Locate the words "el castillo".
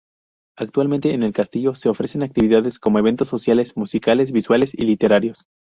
1.21-1.75